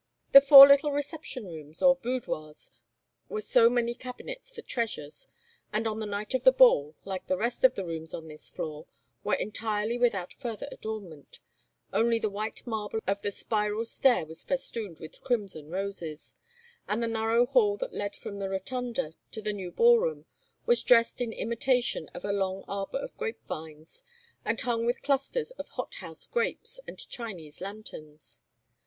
The 0.31 0.41
four 0.41 0.67
little 0.67 0.91
reception 0.91 1.45
rooms, 1.45 1.79
or 1.79 1.95
boudoirs, 1.95 2.71
were 3.29 3.39
so 3.41 3.69
many 3.69 3.93
cabinets 3.93 4.49
for 4.49 4.63
treasures, 4.63 5.27
and 5.71 5.85
on 5.85 5.99
the 5.99 6.07
night 6.07 6.33
of 6.33 6.43
the 6.43 6.51
ball, 6.51 6.95
like 7.05 7.27
the 7.27 7.37
rest 7.37 7.63
of 7.63 7.75
the 7.75 7.85
rooms 7.85 8.11
on 8.11 8.27
this 8.27 8.49
floor, 8.49 8.87
were 9.23 9.35
entirely 9.35 9.99
without 9.99 10.33
further 10.33 10.67
adornment; 10.71 11.39
only 11.93 12.17
the 12.17 12.31
white 12.31 12.65
marble 12.65 12.99
of 13.05 13.21
the 13.21 13.29
spiral 13.29 13.85
stair 13.85 14.25
was 14.25 14.43
festooned 14.43 14.97
with 14.99 15.21
crimson 15.21 15.69
roses; 15.69 16.35
and 16.87 17.03
the 17.03 17.07
narrow 17.07 17.45
hall 17.45 17.77
that 17.77 17.93
led 17.93 18.15
from 18.15 18.39
the 18.39 18.49
rotunda 18.49 19.13
to 19.29 19.39
the 19.39 19.53
new 19.53 19.71
ballroom 19.71 20.25
was 20.65 20.81
dressed 20.81 21.21
in 21.21 21.31
imitation 21.31 22.09
of 22.15 22.25
a 22.25 22.33
long 22.33 22.63
arbor 22.67 22.97
of 22.97 23.15
grape 23.17 23.45
vines, 23.45 24.01
and 24.45 24.59
hung 24.61 24.83
with 24.87 25.03
clusters 25.03 25.51
of 25.61 25.67
hot 25.67 25.93
house 26.01 26.25
grapes 26.25 26.79
and 26.87 27.07
Chinese 27.07 27.61
lanterns. 27.61 28.41